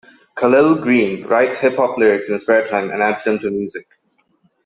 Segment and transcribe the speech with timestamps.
[0.35, 3.85] Khalil Greene writes hip-hop lyrics in his spare time and adds them to music.